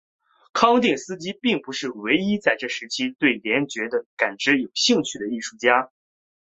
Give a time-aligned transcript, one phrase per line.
[0.51, 3.81] 康定斯基并不是唯一在这一时期对联觉
[4.17, 5.91] 感知有兴趣的艺术家。